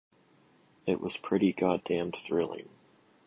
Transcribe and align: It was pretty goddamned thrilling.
It 0.87 0.99
was 0.99 1.15
pretty 1.15 1.53
goddamned 1.53 2.17
thrilling. 2.25 2.69